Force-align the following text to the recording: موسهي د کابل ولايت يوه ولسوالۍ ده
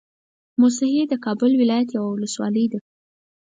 موسهي 0.61 1.03
د 1.07 1.13
کابل 1.25 1.51
ولايت 1.61 1.89
يوه 1.97 2.09
ولسوالۍ 2.11 2.65
ده 2.71 2.79